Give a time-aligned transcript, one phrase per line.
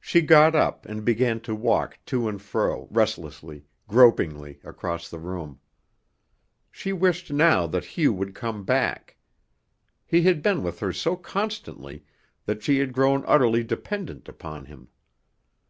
[0.00, 5.60] She got up and began to walk to and fro restlessly, gropingly across the room.
[6.70, 9.18] She wished now that Hugh would come back.
[10.06, 12.06] He had been with her so constantly
[12.46, 14.88] that she had grown utterly dependent upon him.